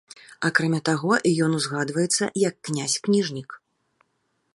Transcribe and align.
Акрамя 0.47 0.77
таго 0.89 1.11
ён 1.47 1.51
узгадваецца 1.57 2.31
як 2.47 2.55
князь-кніжнік. 2.71 3.49